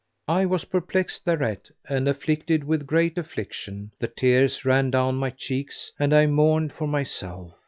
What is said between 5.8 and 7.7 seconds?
and I mourned for myself.